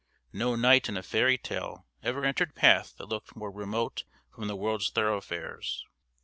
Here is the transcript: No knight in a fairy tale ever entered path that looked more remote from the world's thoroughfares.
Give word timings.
No 0.33 0.55
knight 0.55 0.89
in 0.89 0.97
a 0.97 1.03
fairy 1.03 1.37
tale 1.37 1.85
ever 2.01 2.25
entered 2.25 2.55
path 2.55 2.95
that 2.97 3.05
looked 3.05 3.35
more 3.35 3.51
remote 3.51 4.03
from 4.33 4.47
the 4.47 4.55
world's 4.55 4.89
thoroughfares. 4.89 5.85